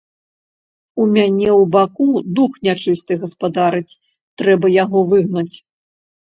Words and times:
У 1.03 1.05
мяне 1.15 1.49
ў 1.55 1.63
баку 1.75 2.09
дух 2.41 2.51
нячысты 2.69 3.13
гаспадарыць, 3.27 3.97
трэба 4.45 4.75
яго 4.83 4.99
выгнаць. 5.15 5.57